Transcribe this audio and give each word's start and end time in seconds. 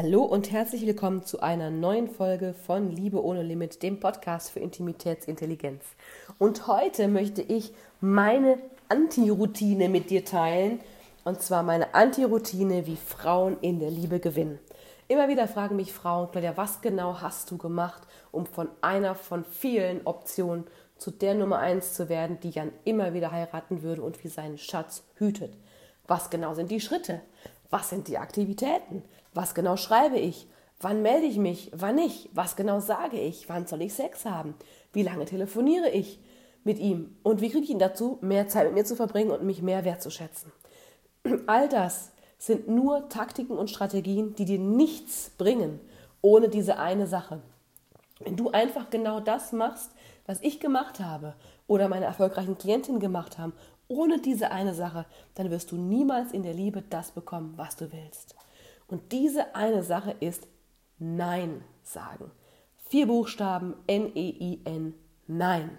Hallo 0.00 0.22
und 0.22 0.52
herzlich 0.52 0.86
willkommen 0.86 1.24
zu 1.24 1.40
einer 1.40 1.70
neuen 1.70 2.06
Folge 2.06 2.54
von 2.54 2.92
Liebe 2.92 3.20
ohne 3.20 3.42
Limit, 3.42 3.82
dem 3.82 3.98
Podcast 3.98 4.52
für 4.52 4.60
Intimitätsintelligenz. 4.60 5.82
Und 6.38 6.68
heute 6.68 7.08
möchte 7.08 7.42
ich 7.42 7.72
meine 8.00 8.60
Anti-Routine 8.88 9.88
mit 9.88 10.10
dir 10.10 10.24
teilen. 10.24 10.78
Und 11.24 11.42
zwar 11.42 11.64
meine 11.64 11.96
Anti-Routine, 11.96 12.86
wie 12.86 12.94
Frauen 12.94 13.56
in 13.60 13.80
der 13.80 13.90
Liebe 13.90 14.20
gewinnen. 14.20 14.60
Immer 15.08 15.26
wieder 15.26 15.48
fragen 15.48 15.74
mich 15.74 15.92
Frauen, 15.92 16.30
Claudia, 16.30 16.56
was 16.56 16.80
genau 16.80 17.20
hast 17.20 17.50
du 17.50 17.58
gemacht, 17.58 18.02
um 18.30 18.46
von 18.46 18.68
einer 18.80 19.16
von 19.16 19.44
vielen 19.44 20.06
Optionen 20.06 20.68
zu 20.96 21.10
der 21.10 21.34
Nummer 21.34 21.58
eins 21.58 21.94
zu 21.94 22.08
werden, 22.08 22.38
die 22.40 22.50
Jan 22.50 22.70
immer 22.84 23.14
wieder 23.14 23.32
heiraten 23.32 23.82
würde 23.82 24.02
und 24.02 24.22
wie 24.22 24.28
seinen 24.28 24.58
Schatz 24.58 25.02
hütet? 25.16 25.54
Was 26.06 26.30
genau 26.30 26.54
sind 26.54 26.70
die 26.70 26.80
Schritte? 26.80 27.20
Was 27.70 27.90
sind 27.90 28.08
die 28.08 28.18
Aktivitäten? 28.18 29.02
Was 29.34 29.54
genau 29.54 29.76
schreibe 29.76 30.18
ich? 30.18 30.48
Wann 30.80 31.02
melde 31.02 31.26
ich 31.26 31.38
mich? 31.38 31.70
Wann 31.74 31.96
nicht? 31.96 32.30
Was 32.32 32.56
genau 32.56 32.80
sage 32.80 33.18
ich? 33.18 33.48
Wann 33.48 33.66
soll 33.66 33.82
ich 33.82 33.94
Sex 33.94 34.24
haben? 34.24 34.54
Wie 34.92 35.02
lange 35.02 35.24
telefoniere 35.24 35.90
ich 35.90 36.20
mit 36.64 36.78
ihm? 36.78 37.16
Und 37.22 37.40
wie 37.40 37.50
kriege 37.50 37.64
ich 37.64 37.70
ihn 37.70 37.78
dazu, 37.78 38.18
mehr 38.20 38.48
Zeit 38.48 38.66
mit 38.66 38.74
mir 38.74 38.84
zu 38.84 38.96
verbringen 38.96 39.30
und 39.30 39.42
mich 39.44 39.60
mehr 39.62 39.84
wertzuschätzen? 39.84 40.52
All 41.46 41.68
das 41.68 42.12
sind 42.38 42.68
nur 42.68 43.08
Taktiken 43.08 43.58
und 43.58 43.70
Strategien, 43.70 44.34
die 44.36 44.44
dir 44.44 44.60
nichts 44.60 45.30
bringen 45.36 45.80
ohne 46.22 46.48
diese 46.48 46.78
eine 46.78 47.06
Sache. 47.06 47.40
Wenn 48.20 48.36
du 48.36 48.50
einfach 48.50 48.90
genau 48.90 49.20
das 49.20 49.52
machst, 49.52 49.92
was 50.26 50.42
ich 50.42 50.60
gemacht 50.60 51.00
habe 51.00 51.34
oder 51.66 51.88
meine 51.88 52.04
erfolgreichen 52.04 52.58
Klientinnen 52.58 53.00
gemacht 53.00 53.38
haben, 53.38 53.52
ohne 53.88 54.20
diese 54.20 54.50
eine 54.50 54.74
Sache, 54.74 55.06
dann 55.34 55.50
wirst 55.50 55.72
du 55.72 55.76
niemals 55.76 56.32
in 56.32 56.42
der 56.42 56.54
Liebe 56.54 56.82
das 56.88 57.10
bekommen, 57.10 57.54
was 57.56 57.76
du 57.76 57.90
willst. 57.92 58.34
Und 58.86 59.12
diese 59.12 59.54
eine 59.54 59.82
Sache 59.82 60.14
ist 60.20 60.46
Nein 60.98 61.62
sagen. 61.82 62.30
Vier 62.88 63.06
Buchstaben 63.06 63.74
N-E-I-N, 63.86 64.94
Nein. 65.26 65.78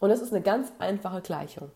Und 0.00 0.08
das 0.08 0.20
ist 0.20 0.32
eine 0.32 0.42
ganz 0.42 0.72
einfache 0.78 1.20
Gleichung. 1.20 1.70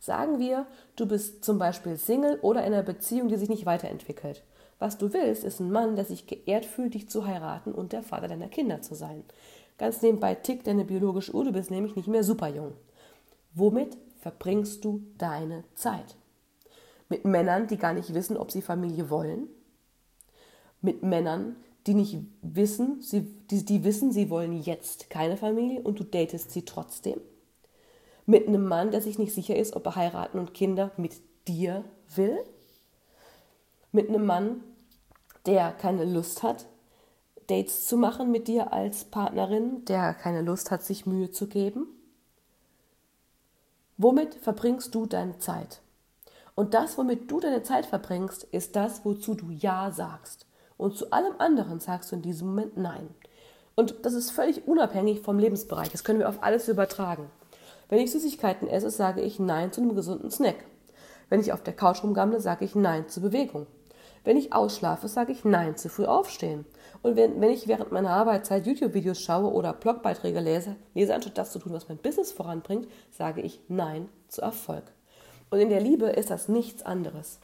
Sagen 0.00 0.38
wir, 0.38 0.66
du 0.96 1.06
bist 1.06 1.44
zum 1.44 1.58
Beispiel 1.58 1.96
Single 1.96 2.38
oder 2.42 2.60
in 2.60 2.74
einer 2.74 2.82
Beziehung, 2.82 3.28
die 3.28 3.36
sich 3.36 3.48
nicht 3.48 3.64
weiterentwickelt. 3.64 4.44
Was 4.78 4.98
du 4.98 5.12
willst, 5.12 5.44
ist 5.44 5.60
ein 5.60 5.70
Mann, 5.72 5.96
der 5.96 6.04
sich 6.04 6.26
geehrt 6.26 6.66
fühlt, 6.66 6.94
dich 6.94 7.08
zu 7.08 7.26
heiraten 7.26 7.72
und 7.72 7.92
der 7.92 8.02
Vater 8.02 8.28
deiner 8.28 8.48
Kinder 8.48 8.82
zu 8.82 8.94
sein. 8.94 9.24
Ganz 9.78 10.02
nebenbei 10.02 10.34
tickt 10.34 10.66
deine 10.66 10.84
biologische 10.84 11.34
Uhr, 11.34 11.44
du 11.44 11.52
bist 11.52 11.70
nämlich 11.70 11.96
nicht 11.96 12.06
mehr 12.06 12.22
super 12.22 12.48
jung. 12.48 12.72
Womit 13.54 13.96
verbringst 14.24 14.82
du 14.86 15.02
deine 15.18 15.64
Zeit? 15.74 16.16
Mit 17.10 17.26
Männern, 17.26 17.66
die 17.66 17.76
gar 17.76 17.92
nicht 17.92 18.14
wissen, 18.14 18.38
ob 18.38 18.50
sie 18.50 18.62
Familie 18.62 19.10
wollen. 19.10 19.48
Mit 20.80 21.02
Männern, 21.02 21.56
die 21.86 21.92
nicht 21.92 22.16
wissen, 22.40 23.02
sie, 23.02 23.20
die, 23.50 23.66
die 23.66 23.84
wissen, 23.84 24.12
sie 24.12 24.30
wollen 24.30 24.62
jetzt 24.62 25.10
keine 25.10 25.36
Familie 25.36 25.82
und 25.82 26.00
du 26.00 26.04
datest 26.04 26.52
sie 26.52 26.64
trotzdem. 26.64 27.20
Mit 28.24 28.48
einem 28.48 28.64
Mann, 28.64 28.92
der 28.92 29.02
sich 29.02 29.18
nicht 29.18 29.34
sicher 29.34 29.56
ist, 29.56 29.76
ob 29.76 29.84
er 29.84 29.96
heiraten 29.96 30.38
und 30.38 30.54
Kinder 30.54 30.92
mit 30.96 31.12
dir 31.46 31.84
will. 32.14 32.38
Mit 33.92 34.08
einem 34.08 34.24
Mann, 34.24 34.62
der 35.44 35.70
keine 35.72 36.06
Lust 36.06 36.42
hat, 36.42 36.64
Dates 37.48 37.86
zu 37.86 37.98
machen 37.98 38.30
mit 38.30 38.48
dir 38.48 38.72
als 38.72 39.04
Partnerin, 39.04 39.84
der 39.84 40.14
keine 40.14 40.40
Lust 40.40 40.70
hat, 40.70 40.82
sich 40.82 41.04
Mühe 41.04 41.30
zu 41.30 41.46
geben. 41.46 41.88
Womit 43.96 44.34
verbringst 44.34 44.94
du 44.94 45.06
deine 45.06 45.38
Zeit? 45.38 45.80
Und 46.56 46.74
das, 46.74 46.98
womit 46.98 47.30
du 47.30 47.38
deine 47.38 47.62
Zeit 47.62 47.86
verbringst, 47.86 48.44
ist 48.44 48.74
das, 48.74 49.04
wozu 49.04 49.34
du 49.34 49.50
Ja 49.50 49.92
sagst. 49.92 50.46
Und 50.76 50.96
zu 50.96 51.12
allem 51.12 51.34
anderen 51.38 51.78
sagst 51.78 52.10
du 52.10 52.16
in 52.16 52.22
diesem 52.22 52.48
Moment 52.48 52.76
Nein. 52.76 53.08
Und 53.76 53.94
das 54.02 54.14
ist 54.14 54.30
völlig 54.30 54.66
unabhängig 54.66 55.20
vom 55.20 55.38
Lebensbereich. 55.38 55.90
Das 55.90 56.02
können 56.02 56.18
wir 56.18 56.28
auf 56.28 56.42
alles 56.42 56.68
übertragen. 56.68 57.30
Wenn 57.88 58.00
ich 58.00 58.10
Süßigkeiten 58.10 58.68
esse, 58.68 58.90
sage 58.90 59.20
ich 59.20 59.38
Nein 59.38 59.72
zu 59.72 59.80
einem 59.80 59.94
gesunden 59.94 60.30
Snack. 60.30 60.56
Wenn 61.28 61.40
ich 61.40 61.52
auf 61.52 61.62
der 61.62 61.74
Couch 61.74 62.02
rumgammle, 62.02 62.40
sage 62.40 62.64
ich 62.64 62.74
Nein 62.74 63.08
zur 63.08 63.22
Bewegung. 63.22 63.66
Wenn 64.24 64.38
ich 64.38 64.54
ausschlafe, 64.54 65.06
sage 65.06 65.32
ich 65.32 65.44
Nein 65.44 65.76
zu 65.76 65.90
früh 65.90 66.06
aufstehen. 66.06 66.64
Und 67.02 67.16
wenn, 67.16 67.40
wenn 67.40 67.50
ich 67.50 67.68
während 67.68 67.92
meiner 67.92 68.10
Arbeitszeit 68.10 68.66
YouTube-Videos 68.66 69.20
schaue 69.20 69.52
oder 69.52 69.74
Blogbeiträge 69.74 70.40
lese, 70.40 70.76
lese, 70.94 71.14
anstatt 71.14 71.36
das 71.36 71.52
zu 71.52 71.58
tun, 71.58 71.74
was 71.74 71.88
mein 71.88 71.98
Business 71.98 72.32
voranbringt, 72.32 72.88
sage 73.10 73.42
ich 73.42 73.60
Nein 73.68 74.08
zu 74.28 74.40
Erfolg. 74.40 74.84
Und 75.50 75.60
in 75.60 75.68
der 75.68 75.80
Liebe 75.80 76.06
ist 76.06 76.30
das 76.30 76.48
nichts 76.48 76.82
anderes. 76.82 77.38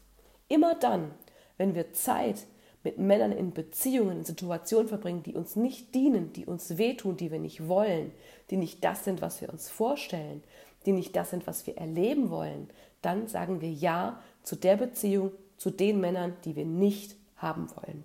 Immer 0.48 0.74
dann, 0.74 1.10
wenn 1.58 1.74
wir 1.74 1.92
Zeit 1.92 2.46
mit 2.82 2.98
Männern 2.98 3.32
in 3.32 3.52
Beziehungen, 3.52 4.18
in 4.18 4.24
Situationen 4.24 4.88
verbringen, 4.88 5.22
die 5.22 5.34
uns 5.34 5.56
nicht 5.56 5.94
dienen, 5.94 6.32
die 6.32 6.46
uns 6.46 6.78
wehtun, 6.78 7.18
die 7.18 7.30
wir 7.30 7.38
nicht 7.38 7.68
wollen, 7.68 8.12
die 8.48 8.56
nicht 8.56 8.82
das 8.82 9.04
sind, 9.04 9.20
was 9.20 9.42
wir 9.42 9.50
uns 9.50 9.68
vorstellen, 9.68 10.42
die 10.86 10.92
nicht 10.92 11.14
das 11.14 11.30
sind, 11.30 11.46
was 11.46 11.66
wir 11.66 11.76
erleben 11.76 12.30
wollen, 12.30 12.70
dann 13.02 13.28
sagen 13.28 13.60
wir 13.60 13.70
Ja 13.70 14.20
zu 14.42 14.56
der 14.56 14.76
Beziehung, 14.76 15.32
zu 15.60 15.70
den 15.70 16.00
Männern, 16.00 16.34
die 16.46 16.56
wir 16.56 16.64
nicht 16.64 17.16
haben 17.36 17.68
wollen. 17.76 18.04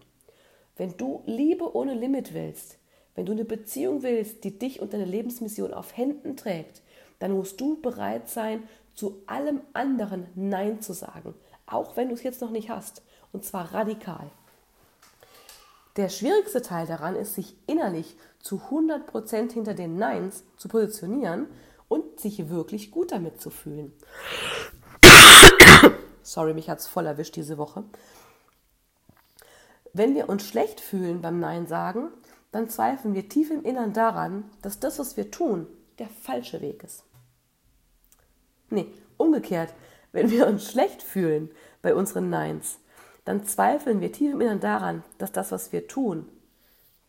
Wenn 0.76 0.98
du 0.98 1.24
Liebe 1.26 1.74
ohne 1.74 1.94
Limit 1.94 2.34
willst, 2.34 2.78
wenn 3.16 3.26
du 3.26 3.32
eine 3.32 3.46
Beziehung 3.46 4.04
willst, 4.04 4.44
die 4.44 4.60
dich 4.60 4.82
und 4.82 4.92
deine 4.92 5.06
Lebensmission 5.06 5.74
auf 5.74 5.96
Händen 5.96 6.36
trägt, 6.36 6.82
dann 7.20 7.32
musst 7.32 7.62
du 7.62 7.82
bereit 7.82 8.28
sein, 8.28 8.64
zu 8.94 9.24
allem 9.26 9.62
anderen 9.72 10.28
Nein 10.36 10.82
zu 10.82 10.92
sagen, 10.92 11.34
auch 11.66 11.96
wenn 11.96 12.10
du 12.10 12.16
es 12.16 12.24
jetzt 12.24 12.42
noch 12.42 12.52
nicht 12.52 12.70
hast, 12.70 13.02
und 13.32 13.46
zwar 13.46 13.74
radikal. 13.74 14.30
Der 15.96 16.10
schwierigste 16.10 16.62
Teil 16.62 16.88
daran 16.88 17.16
ist, 17.16 17.36
sich 17.36 17.56
innerlich 17.68 18.18
zu 18.40 18.58
100% 18.70 19.54
hinter 19.54 19.74
den 19.74 19.96
Neins 19.96 20.44
zu 20.58 20.68
positionieren 20.68 21.48
und 21.88 22.20
sich 22.20 22.50
wirklich 22.50 22.92
gut 22.92 23.14
damit 23.14 23.40
zu 23.40 23.50
fühlen. 23.50 23.94
Sorry, 26.26 26.56
mich 26.56 26.72
hat 26.72 26.80
es 26.80 26.88
voll 26.88 27.06
erwischt 27.06 27.36
diese 27.36 27.60
Woche. 27.60 27.84
Wenn 29.94 30.16
wir 30.16 30.28
uns 30.28 30.48
schlecht 30.48 30.82
fühlen 30.82 31.22
beim 31.22 31.40
Nein 31.40 31.68
sagen, 31.68 32.10
dann 32.52 32.68
zweifeln 32.68 33.14
wir 33.14 33.30
tief 33.30 33.52
im 33.52 33.64
Innern 33.64 33.94
daran, 33.94 34.50
dass 34.64 34.80
das, 34.80 34.98
was 34.98 35.18
wir 35.18 35.30
tun, 35.30 35.68
der 36.00 36.08
falsche 36.08 36.62
Weg 36.62 36.84
ist. 36.84 37.04
Nee, 38.72 38.92
umgekehrt, 39.18 39.74
wenn 40.14 40.32
wir 40.32 40.48
uns 40.48 40.72
schlecht 40.72 41.04
fühlen 41.04 41.52
bei 41.84 41.94
unseren 41.94 42.32
Neins, 42.32 42.80
dann 43.24 43.46
zweifeln 43.46 44.02
wir 44.02 44.12
tief 44.12 44.34
im 44.34 44.42
Inneren 44.42 44.60
daran, 44.60 45.04
dass 45.20 45.32
das, 45.32 45.52
was 45.52 45.72
wir 45.72 45.88
tun, 45.88 46.28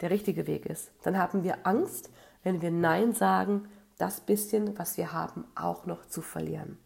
der 0.03 0.11
richtige 0.11 0.47
Weg 0.47 0.67
ist. 0.67 0.91
Dann 1.03 1.17
haben 1.17 1.43
wir 1.43 1.67
Angst, 1.67 2.11
wenn 2.43 2.61
wir 2.61 2.71
Nein 2.71 3.15
sagen, 3.15 3.69
das 3.97 4.21
bisschen, 4.21 4.79
was 4.79 4.99
wir 4.99 5.15
haben, 5.15 5.47
auch 5.55 5.87
noch 5.87 6.07
zu 6.07 6.21
verlieren. 6.21 6.79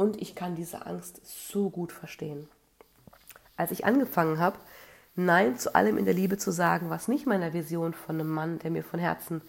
Und 0.00 0.22
ich 0.22 0.34
kann 0.34 0.54
diese 0.54 0.86
Angst 0.86 1.20
so 1.26 1.68
gut 1.68 1.92
verstehen. 1.92 2.48
Als 3.58 3.70
ich 3.70 3.84
angefangen 3.84 4.38
habe, 4.38 4.56
Nein 5.14 5.58
zu 5.58 5.74
allem 5.74 5.98
in 5.98 6.06
der 6.06 6.14
Liebe 6.14 6.38
zu 6.38 6.52
sagen, 6.52 6.88
was 6.88 7.06
nicht 7.06 7.26
meiner 7.26 7.52
Vision 7.52 7.92
von 7.92 8.18
einem 8.18 8.30
Mann, 8.30 8.58
der 8.60 8.70
mir 8.70 8.82
von 8.82 8.98
Herzen 8.98 9.42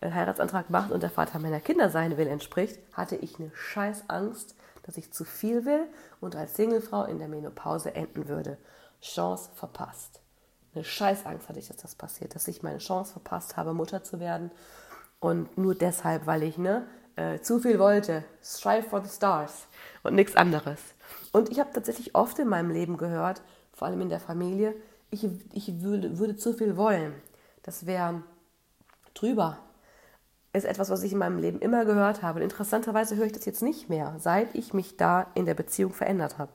einen 0.00 0.14
Heiratsantrag 0.14 0.70
macht 0.70 0.92
und 0.92 1.02
der 1.02 1.10
Vater 1.10 1.38
meiner 1.40 1.60
Kinder 1.60 1.90
sein 1.90 2.16
will, 2.16 2.26
entspricht, 2.26 2.78
hatte 2.94 3.16
ich 3.16 3.38
eine 3.38 3.50
scheiß 3.54 4.04
Angst, 4.08 4.54
dass 4.84 4.96
ich 4.96 5.12
zu 5.12 5.26
viel 5.26 5.66
will 5.66 5.84
und 6.22 6.36
als 6.36 6.56
Singlefrau 6.56 7.04
in 7.04 7.18
der 7.18 7.28
Menopause 7.28 7.94
enden 7.94 8.28
würde. 8.28 8.56
Chance 9.02 9.50
verpasst. 9.56 10.22
Eine 10.74 10.84
scheiß 10.84 11.26
Angst 11.26 11.50
hatte 11.50 11.58
ich, 11.58 11.68
dass 11.68 11.76
das 11.76 11.94
passiert, 11.94 12.34
dass 12.34 12.48
ich 12.48 12.62
meine 12.62 12.78
Chance 12.78 13.12
verpasst 13.12 13.58
habe, 13.58 13.74
Mutter 13.74 14.02
zu 14.04 14.20
werden. 14.20 14.52
Und 15.20 15.58
nur 15.58 15.74
deshalb, 15.74 16.24
weil 16.24 16.44
ich 16.44 16.56
ne, 16.56 16.86
äh, 17.18 17.40
zu 17.40 17.58
viel 17.58 17.78
wollte. 17.78 18.24
Strive 18.42 18.88
for 18.88 19.02
the 19.04 19.10
stars 19.10 19.66
und 20.02 20.14
nichts 20.14 20.36
anderes. 20.36 20.80
Und 21.32 21.50
ich 21.50 21.60
habe 21.60 21.72
tatsächlich 21.72 22.14
oft 22.14 22.38
in 22.38 22.48
meinem 22.48 22.70
Leben 22.70 22.96
gehört, 22.96 23.42
vor 23.72 23.88
allem 23.88 24.00
in 24.00 24.08
der 24.08 24.20
Familie, 24.20 24.74
ich, 25.10 25.26
ich 25.52 25.82
würde, 25.82 26.18
würde 26.18 26.36
zu 26.36 26.52
viel 26.52 26.76
wollen. 26.76 27.14
Das 27.62 27.86
wäre 27.86 28.22
drüber 29.14 29.58
ist 30.52 30.64
etwas, 30.64 30.90
was 30.90 31.02
ich 31.02 31.12
in 31.12 31.18
meinem 31.18 31.38
Leben 31.38 31.60
immer 31.60 31.84
gehört 31.84 32.22
habe. 32.22 32.38
Und 32.38 32.42
interessanterweise 32.42 33.16
höre 33.16 33.26
ich 33.26 33.32
das 33.32 33.44
jetzt 33.44 33.62
nicht 33.62 33.88
mehr, 33.88 34.16
seit 34.18 34.54
ich 34.54 34.72
mich 34.72 34.96
da 34.96 35.26
in 35.34 35.46
der 35.46 35.54
Beziehung 35.54 35.92
verändert 35.92 36.38
habe. 36.38 36.52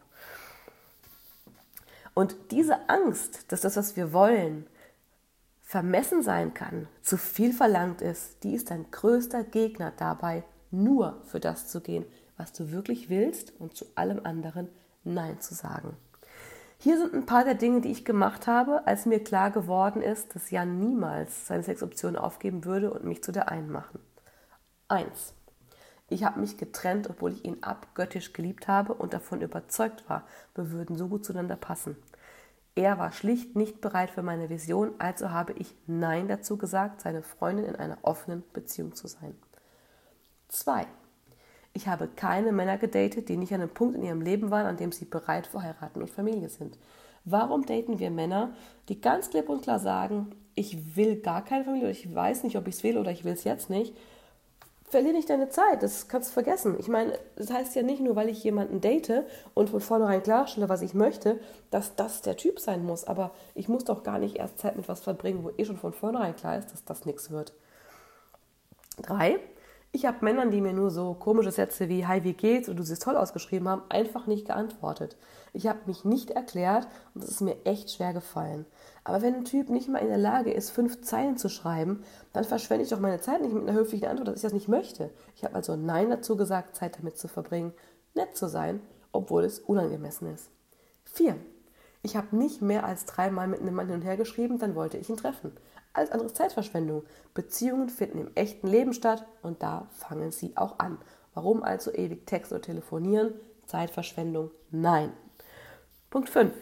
Und 2.14 2.36
diese 2.52 2.90
Angst, 2.90 3.52
dass 3.52 3.62
das, 3.62 3.78
was 3.78 3.96
wir 3.96 4.14
wollen, 4.14 4.68
vermessen 5.62 6.22
sein 6.22 6.54
kann, 6.54 6.88
zu 7.02 7.18
viel 7.18 7.54
verlangt 7.54 8.02
ist, 8.02 8.44
die 8.44 8.54
ist 8.54 8.70
dein 8.70 8.92
größter 8.92 9.44
Gegner 9.44 9.92
dabei, 9.96 10.44
nur 10.74 11.22
für 11.26 11.40
das 11.40 11.68
zu 11.68 11.82
gehen, 11.82 12.06
was 12.38 12.52
du 12.52 12.72
wirklich 12.72 13.10
willst 13.10 13.54
und 13.60 13.76
zu 13.76 13.86
allem 13.96 14.22
anderen 14.26 14.68
Nein 15.04 15.40
zu 15.40 15.54
sagen. 15.54 15.96
Hier 16.78 16.98
sind 16.98 17.14
ein 17.14 17.26
paar 17.26 17.46
der 17.46 17.54
Dinge, 17.54 17.80
die 17.80 17.92
ich 17.92 18.04
gemacht 18.04 18.48
habe, 18.48 18.86
als 18.86 19.06
mir 19.06 19.24
klar 19.24 19.52
geworden 19.52 20.02
ist, 20.02 20.36
dass 20.36 20.52
Jan 20.52 20.80
niemals 20.80 21.48
seine 21.48 21.64
Sexoption 21.64 22.18
aufgeben 22.18 22.66
würde 22.66 22.92
und 22.92 23.06
mich 23.06 23.24
zu 23.24 23.32
der 23.32 23.50
einen 23.50 23.72
machen. 23.72 24.00
Eins. 24.90 25.34
Ich 26.10 26.26
habe 26.26 26.42
mich 26.42 26.58
getrennt, 26.58 27.10
obwohl 27.10 27.32
ich 27.32 27.46
ihn 27.46 27.64
abgöttisch 27.64 28.34
geliebt 28.34 28.68
habe 28.68 28.94
und 28.94 29.14
davon 29.14 29.42
überzeugt 29.42 30.10
war, 30.10 30.28
wir 30.56 30.72
würden 30.72 30.98
so 30.98 31.08
gut 31.08 31.24
zueinander 31.26 31.56
passen. 31.56 31.96
Er 32.76 32.98
war 32.98 33.12
schlicht 33.12 33.56
nicht 33.56 33.82
bereit 33.82 34.10
für 34.10 34.24
meine 34.24 34.50
Vision, 34.50 34.92
also 34.98 35.32
habe 35.32 35.54
ich 35.54 35.76
Nein 35.88 36.28
dazu 36.28 36.58
gesagt, 36.58 37.02
seine 37.02 37.24
Freundin 37.24 37.66
in 37.66 37.76
einer 37.76 38.00
offenen 38.02 38.44
Beziehung 38.52 38.94
zu 38.94 39.08
sein. 39.08 39.36
2. 40.54 40.86
Ich 41.74 41.88
habe 41.88 42.08
keine 42.08 42.52
Männer 42.52 42.78
gedatet, 42.78 43.30
die 43.30 43.38
nicht 43.38 43.54
an 43.54 43.62
einem 43.62 43.70
Punkt 43.70 43.96
in 43.96 44.04
ihrem 44.04 44.22
Leben 44.22 44.52
waren, 44.52 44.68
an 44.68 44.78
dem 44.78 44.92
sie 44.92 45.06
bereit 45.06 45.48
für 45.48 45.64
heiraten 45.64 46.02
und 46.02 46.10
Familie 46.10 46.50
sind. 46.50 46.78
Warum 47.26 47.66
daten 47.66 48.00
wir 48.00 48.12
Männer, 48.12 48.54
die 48.90 49.02
ganz 49.02 49.30
klipp 49.30 49.50
und 49.50 49.64
klar 49.64 49.80
sagen, 49.80 50.36
ich 50.56 50.96
will 50.96 51.16
gar 51.16 51.44
keine 51.44 51.64
Familie 51.64 51.86
oder 51.88 51.92
ich 51.92 52.14
weiß 52.14 52.44
nicht, 52.44 52.58
ob 52.58 52.68
ich 52.68 52.76
es 52.76 52.84
will 52.84 52.98
oder 52.98 53.12
ich 53.12 53.24
will 53.24 53.34
es 53.34 53.44
jetzt 53.44 53.70
nicht? 53.70 53.96
Verlier 54.86 55.14
nicht 55.14 55.30
deine 55.32 55.50
Zeit, 55.50 55.82
das 55.82 56.08
kannst 56.08 56.30
du 56.30 56.34
vergessen. 56.34 56.76
Ich 56.78 56.88
meine, 56.88 57.18
das 57.36 57.52
heißt 57.52 57.76
ja 57.76 57.82
nicht 57.82 58.02
nur, 58.02 58.16
weil 58.16 58.30
ich 58.30 58.44
jemanden 58.44 58.80
date 58.80 59.24
und 59.56 59.72
von 59.72 59.82
vornherein 59.82 60.22
klarstelle, 60.22 60.70
was 60.70 60.84
ich 60.84 60.94
möchte, 60.94 61.40
dass 61.72 61.96
das 61.96 62.22
der 62.22 62.38
Typ 62.38 62.60
sein 62.60 62.86
muss. 62.86 63.04
Aber 63.06 63.32
ich 63.56 63.68
muss 63.68 63.86
doch 63.86 64.04
gar 64.04 64.20
nicht 64.20 64.36
erst 64.36 64.60
Zeit 64.60 64.76
mit 64.76 64.88
was 64.88 65.00
verbringen, 65.00 65.44
wo 65.44 65.50
eh 65.58 65.66
schon 65.66 65.78
von 65.78 65.94
vornherein 65.94 66.36
klar 66.36 66.60
ist, 66.60 66.72
dass 66.72 66.86
das 66.86 67.06
nichts 67.06 67.32
wird. 67.32 67.54
Drei, 69.02 69.40
ich 69.96 70.08
habe 70.08 70.26
Männern, 70.26 70.50
die 70.50 70.60
mir 70.60 70.74
nur 70.74 70.90
so 70.90 71.14
komische 71.14 71.52
Sätze 71.52 71.88
wie 71.88 72.08
Hi, 72.08 72.24
wie 72.24 72.34
geht's 72.34 72.68
und 72.68 72.78
du 72.78 72.84
siehst 72.84 73.04
toll 73.04 73.16
ausgeschrieben 73.16 73.70
haben, 73.70 73.84
einfach 73.90 74.26
nicht 74.26 74.48
geantwortet. 74.48 75.16
Ich 75.54 75.68
habe 75.68 75.82
mich 75.86 76.04
nicht 76.04 76.32
erklärt 76.32 76.88
und 77.14 77.24
das 77.24 77.30
ist 77.30 77.42
mir 77.42 77.64
echt 77.64 77.92
schwer 77.92 78.12
gefallen. 78.12 78.66
Aber 79.04 79.22
wenn 79.22 79.36
ein 79.36 79.46
Typ 79.46 79.70
nicht 79.70 79.90
mal 79.90 80.00
in 80.00 80.08
der 80.08 80.18
Lage 80.18 80.52
ist, 80.52 80.72
fünf 80.72 81.02
Zeilen 81.02 81.38
zu 81.38 81.48
schreiben, 81.48 82.04
dann 82.34 82.44
verschwende 82.44 82.84
ich 82.84 82.90
doch 82.90 83.00
meine 83.00 83.22
Zeit 83.22 83.44
nicht 83.44 83.54
mit 83.54 83.70
einer 83.70 83.78
höflichen 83.78 84.08
Antwort, 84.08 84.30
dass 84.30 84.38
ich 84.38 84.42
das 84.42 84.54
nicht 84.54 84.68
möchte. 84.68 85.12
Ich 85.36 85.44
habe 85.44 85.54
also 85.54 85.76
Nein 85.76 86.10
dazu 86.10 86.36
gesagt, 86.36 86.76
Zeit 86.76 86.98
damit 86.98 87.20
zu 87.20 87.28
verbringen, 87.28 87.72
nett 88.16 88.36
zu 88.36 88.48
sein, 88.48 88.82
obwohl 89.12 89.44
es 89.44 89.60
unangemessen 89.60 90.34
ist. 90.34 90.50
Vier. 91.04 91.36
Ich 92.02 92.18
habe 92.18 92.36
nicht 92.36 92.64
mehr 92.64 92.84
als 92.84 93.06
dreimal 93.06 93.48
mit 93.48 93.62
einem 93.62 93.76
Mann 93.76 93.86
hin 93.86 93.98
und 93.98 94.02
her 94.02 94.18
geschrieben, 94.18 94.58
dann 94.58 94.74
wollte 94.74 94.98
ich 94.98 95.10
ihn 95.10 95.18
treffen. 95.18 95.52
Alles 95.94 96.12
andere 96.12 96.28
ist 96.28 96.36
Zeitverschwendung. 96.36 97.04
Beziehungen 97.34 97.90
finden 97.90 98.20
im 98.20 98.32
echten 98.36 98.68
Leben 98.68 98.94
statt 98.94 99.26
und 99.44 99.62
da 99.62 99.88
fangen 99.92 100.32
sie 100.32 100.58
auch 100.58 100.80
an. 100.80 100.98
Warum 101.36 101.64
also 101.64 101.94
ewig 101.94 102.26
Text 102.26 102.52
oder 102.52 102.62
telefonieren? 102.62 103.34
Zeitverschwendung? 103.68 104.52
Nein. 104.72 105.14
Punkt 106.10 106.30
5. 106.30 106.54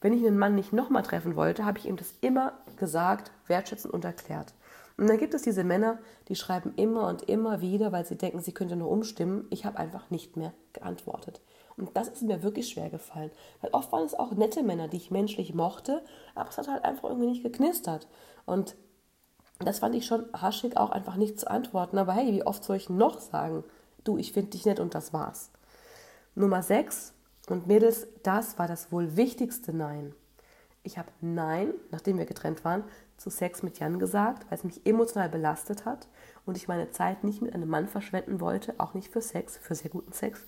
Wenn 0.00 0.12
ich 0.12 0.26
einen 0.26 0.38
Mann 0.38 0.54
nicht 0.54 0.72
nochmal 0.72 1.02
treffen 1.02 1.36
wollte, 1.36 1.64
habe 1.64 1.78
ich 1.78 1.86
ihm 1.86 1.96
das 1.96 2.14
immer 2.20 2.52
gesagt, 2.76 3.30
wertschätzend 3.46 3.94
und 3.94 4.04
erklärt. 4.04 4.52
Und 4.96 5.08
dann 5.08 5.18
gibt 5.18 5.34
es 5.34 5.42
diese 5.42 5.64
Männer, 5.64 5.98
die 6.28 6.36
schreiben 6.36 6.72
immer 6.76 7.08
und 7.08 7.22
immer 7.22 7.60
wieder, 7.60 7.92
weil 7.92 8.06
sie 8.06 8.16
denken, 8.16 8.40
sie 8.40 8.52
könnte 8.52 8.76
nur 8.76 8.90
umstimmen. 8.90 9.46
Ich 9.50 9.64
habe 9.64 9.78
einfach 9.78 10.10
nicht 10.10 10.36
mehr 10.36 10.52
geantwortet. 10.72 11.40
Und 11.76 11.94
das 11.94 12.08
ist 12.08 12.22
mir 12.22 12.42
wirklich 12.42 12.68
schwer 12.68 12.88
gefallen. 12.88 13.30
Weil 13.60 13.70
oft 13.72 13.92
waren 13.92 14.04
es 14.04 14.14
auch 14.14 14.32
nette 14.32 14.62
Männer, 14.62 14.88
die 14.88 14.96
ich 14.96 15.10
menschlich 15.10 15.54
mochte, 15.54 16.02
aber 16.34 16.48
es 16.48 16.58
hat 16.58 16.68
halt 16.68 16.84
einfach 16.84 17.04
irgendwie 17.08 17.28
nicht 17.28 17.42
geknistert. 17.42 18.08
Und 18.46 18.76
das 19.58 19.80
fand 19.80 19.94
ich 19.94 20.06
schon 20.06 20.26
haschig, 20.32 20.76
auch 20.76 20.90
einfach 20.90 21.16
nicht 21.16 21.38
zu 21.38 21.50
antworten. 21.50 21.98
Aber 21.98 22.12
hey, 22.12 22.32
wie 22.32 22.46
oft 22.46 22.64
soll 22.64 22.76
ich 22.76 22.88
noch 22.88 23.20
sagen, 23.20 23.64
du, 24.04 24.16
ich 24.18 24.32
finde 24.32 24.50
dich 24.50 24.64
nett 24.64 24.80
und 24.80 24.94
das 24.94 25.12
war's. 25.12 25.50
Nummer 26.34 26.62
6. 26.62 27.12
Und 27.48 27.66
Mädels, 27.66 28.08
das 28.22 28.58
war 28.58 28.66
das 28.66 28.90
wohl 28.90 29.16
wichtigste 29.16 29.72
Nein. 29.72 30.14
Ich 30.82 30.98
habe 30.98 31.08
Nein, 31.20 31.74
nachdem 31.90 32.18
wir 32.18 32.26
getrennt 32.26 32.64
waren, 32.64 32.84
zu 33.16 33.30
Sex 33.30 33.62
mit 33.62 33.78
Jan 33.78 33.98
gesagt, 33.98 34.48
weil 34.48 34.58
es 34.58 34.64
mich 34.64 34.84
emotional 34.84 35.28
belastet 35.28 35.84
hat 35.84 36.08
und 36.44 36.56
ich 36.56 36.68
meine 36.68 36.90
Zeit 36.90 37.24
nicht 37.24 37.42
mit 37.42 37.54
einem 37.54 37.68
Mann 37.68 37.88
verschwenden 37.88 38.40
wollte, 38.40 38.74
auch 38.78 38.94
nicht 38.94 39.12
für 39.12 39.22
Sex, 39.22 39.56
für 39.56 39.74
sehr 39.74 39.90
guten 39.90 40.12
Sex, 40.12 40.44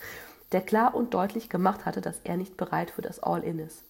der 0.53 0.63
klar 0.63 0.95
und 0.95 1.15
deutlich 1.15 1.49
gemacht 1.49 1.85
hatte, 1.85 2.01
dass 2.01 2.21
er 2.25 2.37
nicht 2.37 2.57
bereit 2.57 2.91
für 2.91 3.03
das 3.03 3.21
All-In 3.21 3.59
ist. 3.59 3.85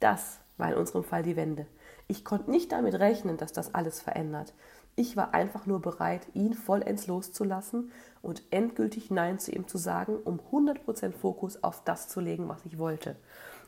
Das 0.00 0.38
war 0.56 0.70
in 0.70 0.78
unserem 0.78 1.04
Fall 1.04 1.22
die 1.22 1.36
Wende. 1.36 1.66
Ich 2.08 2.24
konnte 2.24 2.50
nicht 2.50 2.72
damit 2.72 2.94
rechnen, 2.94 3.36
dass 3.36 3.52
das 3.52 3.74
alles 3.74 4.00
verändert. 4.00 4.52
Ich 4.96 5.16
war 5.16 5.32
einfach 5.32 5.66
nur 5.66 5.80
bereit, 5.80 6.26
ihn 6.34 6.54
vollends 6.54 7.06
loszulassen 7.06 7.92
und 8.22 8.42
endgültig 8.50 9.10
Nein 9.10 9.38
zu 9.38 9.52
ihm 9.52 9.68
zu 9.68 9.78
sagen, 9.78 10.18
um 10.24 10.40
100% 10.52 11.12
Fokus 11.12 11.62
auf 11.62 11.82
das 11.84 12.08
zu 12.08 12.20
legen, 12.20 12.48
was 12.48 12.64
ich 12.64 12.78
wollte. 12.78 13.16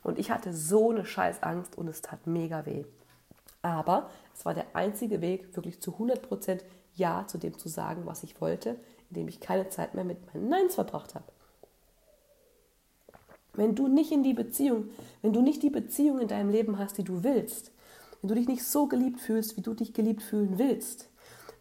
Und 0.03 0.19
ich 0.19 0.31
hatte 0.31 0.53
so 0.53 0.91
eine 0.91 1.05
Scheißangst 1.05 1.77
und 1.77 1.87
es 1.87 2.01
tat 2.01 2.27
mega 2.27 2.65
weh. 2.65 2.83
Aber 3.61 4.09
es 4.35 4.45
war 4.45 4.53
der 4.53 4.65
einzige 4.73 5.21
Weg, 5.21 5.55
wirklich 5.55 5.81
zu 5.81 5.91
100% 5.91 6.59
Ja 6.95 7.25
zu 7.25 7.37
dem 7.37 7.57
zu 7.57 7.69
sagen, 7.69 8.05
was 8.05 8.23
ich 8.23 8.39
wollte, 8.41 8.75
indem 9.09 9.29
ich 9.29 9.39
keine 9.39 9.69
Zeit 9.69 9.95
mehr 9.95 10.03
mit 10.03 10.33
meinen 10.33 10.49
Neins 10.49 10.75
verbracht 10.75 11.15
habe. 11.15 11.32
Wenn 13.55 13.75
du 13.75 13.87
nicht 13.87 14.11
in 14.11 14.23
die 14.23 14.33
Beziehung, 14.33 14.89
wenn 15.21 15.33
du 15.33 15.41
nicht 15.41 15.61
die 15.61 15.69
Beziehung 15.69 16.19
in 16.19 16.27
deinem 16.27 16.49
Leben 16.49 16.79
hast, 16.79 16.97
die 16.97 17.03
du 17.03 17.23
willst, 17.23 17.71
wenn 18.21 18.29
du 18.29 18.35
dich 18.35 18.47
nicht 18.47 18.63
so 18.63 18.87
geliebt 18.87 19.19
fühlst, 19.19 19.57
wie 19.57 19.61
du 19.61 19.73
dich 19.73 19.93
geliebt 19.93 20.23
fühlen 20.23 20.57
willst, 20.57 21.09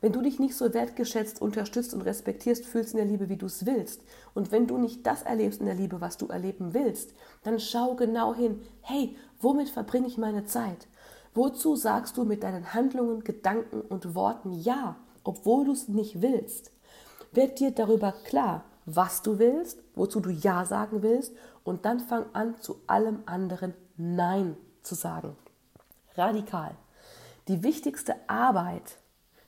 wenn 0.00 0.12
du 0.12 0.20
dich 0.20 0.40
nicht 0.40 0.56
so 0.56 0.72
wertgeschätzt, 0.72 1.40
unterstützt 1.40 1.94
und 1.94 2.02
respektierst 2.02 2.64
fühlst 2.64 2.92
in 2.92 2.96
der 2.96 3.06
Liebe, 3.06 3.28
wie 3.28 3.36
du 3.36 3.46
es 3.46 3.66
willst, 3.66 4.02
und 4.34 4.50
wenn 4.50 4.66
du 4.66 4.78
nicht 4.78 5.06
das 5.06 5.22
erlebst 5.22 5.60
in 5.60 5.66
der 5.66 5.76
Liebe, 5.76 6.00
was 6.00 6.16
du 6.16 6.26
erleben 6.26 6.74
willst, 6.74 7.14
dann 7.44 7.60
schau 7.60 7.94
genau 7.94 8.34
hin, 8.34 8.60
hey, 8.80 9.16
womit 9.40 9.68
verbringe 9.68 10.08
ich 10.08 10.18
meine 10.18 10.44
Zeit? 10.44 10.88
Wozu 11.34 11.76
sagst 11.76 12.16
du 12.16 12.24
mit 12.24 12.42
deinen 12.42 12.74
Handlungen, 12.74 13.22
Gedanken 13.22 13.80
und 13.80 14.14
Worten 14.14 14.52
Ja, 14.52 14.96
obwohl 15.24 15.66
du 15.66 15.72
es 15.72 15.88
nicht 15.88 16.20
willst? 16.20 16.72
Werd 17.32 17.60
dir 17.60 17.70
darüber 17.70 18.12
klar, 18.24 18.64
was 18.84 19.22
du 19.22 19.38
willst, 19.38 19.82
wozu 19.94 20.20
du 20.20 20.30
Ja 20.30 20.64
sagen 20.64 21.02
willst 21.02 21.34
und 21.64 21.84
dann 21.84 22.00
fang 22.00 22.26
an, 22.32 22.60
zu 22.60 22.80
allem 22.86 23.22
anderen 23.26 23.74
Nein 23.96 24.56
zu 24.82 24.94
sagen. 24.94 25.36
Radikal. 26.16 26.74
Die 27.48 27.62
wichtigste 27.62 28.16
Arbeit 28.28 28.98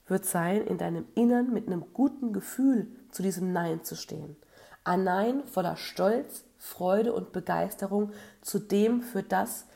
wird 0.07 0.25
sein, 0.25 0.67
in 0.67 0.79
deinem 0.79 1.07
Innern 1.15 1.53
mit 1.53 1.67
einem 1.67 1.85
guten 1.93 2.33
Gefühl 2.33 2.89
zu 3.11 3.23
diesem 3.23 3.53
Nein 3.53 3.85
zu 3.85 3.97
stehen. 3.97 4.37
Ein 4.85 5.05
Nein 5.05 5.47
voller 5.47 5.77
Stolz, 5.77 6.45
Freude 6.59 7.13
und 7.13 7.33
Begeisterung 7.33 8.13
zu 8.43 8.59
dem, 8.59 9.03
für 9.03 9.23
das 9.23 9.67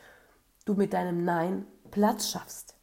du 0.65 0.75
mit 0.75 0.93
deinem 0.93 1.25
Nein 1.25 1.67
Platz 1.91 2.29
schaffst. 2.31 2.75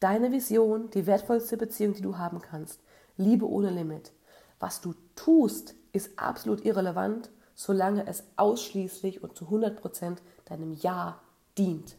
Deine 0.00 0.30
Vision, 0.32 0.90
die 0.90 1.06
wertvollste 1.06 1.56
Beziehung, 1.56 1.94
die 1.94 2.02
du 2.02 2.18
haben 2.18 2.40
kannst. 2.40 2.80
Liebe 3.16 3.48
ohne 3.48 3.70
Limit. 3.70 4.12
Was 4.60 4.80
du 4.80 4.94
tust, 5.16 5.74
ist 5.94 6.18
absolut 6.18 6.64
irrelevant, 6.64 7.30
solange 7.54 8.06
es 8.06 8.24
ausschließlich 8.36 9.22
und 9.22 9.36
zu 9.36 9.46
100% 9.46 10.16
deinem 10.44 10.72
Ja 10.74 11.20
dient. 11.56 11.96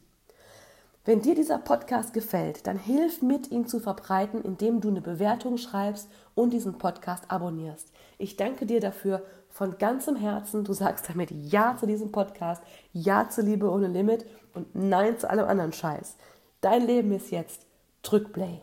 Wenn 1.06 1.22
dir 1.22 1.36
dieser 1.36 1.60
Podcast 1.60 2.14
gefällt, 2.14 2.66
dann 2.66 2.80
hilf 2.80 3.22
mit, 3.22 3.52
ihn 3.52 3.68
zu 3.68 3.80
verbreiten, 3.80 4.42
indem 4.42 4.82
du 4.82 4.90
eine 4.90 5.02
Bewertung 5.02 5.58
schreibst 5.58 6.10
und 6.34 6.52
diesen 6.52 6.80
Podcast 6.80 7.30
abonnierst. 7.30 7.92
Ich 8.18 8.38
danke 8.38 8.66
dir 8.66 8.80
dafür 8.80 9.24
von 9.50 9.78
ganzem 9.78 10.16
Herzen. 10.16 10.64
Du 10.64 10.74
sagst 10.74 11.08
damit 11.08 11.30
Ja 11.32 11.78
zu 11.80 11.86
diesem 11.86 12.12
Podcast, 12.12 12.64
Ja 12.92 13.30
zu 13.30 13.42
Liebe 13.42 13.70
ohne 13.70 13.88
Limit 13.88 14.26
und 14.54 14.74
Nein 14.76 15.18
zu 15.20 15.30
allem 15.30 15.48
anderen 15.48 15.74
Scheiß. 15.74 16.18
Dein 16.62 16.86
Leben 16.88 17.12
ist 17.12 17.30
jetzt. 17.30 17.68
Drück 18.02 18.34
Play. 18.34 18.62